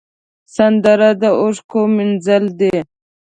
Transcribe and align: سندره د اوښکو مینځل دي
سندره 0.55 1.09
د 1.21 1.23
اوښکو 1.41 1.81
مینځل 1.95 2.43
دي 2.59 2.75